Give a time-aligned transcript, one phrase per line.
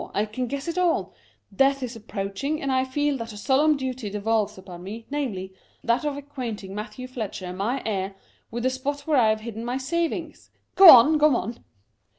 [0.15, 4.09] I can guess it all:* Death is approaching, and I feel that a solemn duty
[4.09, 8.15] devolves upon me, namely, that of acquainting Matthew Fletcher, my heir,
[8.49, 11.63] with the spot where I have hidden my savings.' Go on, go on."